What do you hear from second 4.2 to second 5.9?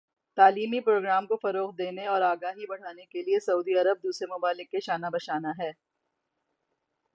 ممالک کے شانہ بشانہ ہے